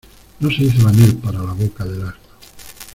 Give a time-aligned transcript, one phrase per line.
[0.39, 2.13] No se hizo la miel para la boca del asno.